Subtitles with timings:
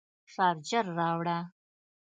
[0.33, 1.37] شارجر راوړه